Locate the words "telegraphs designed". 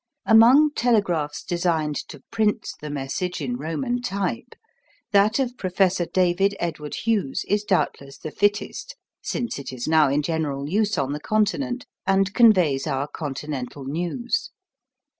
0.73-1.97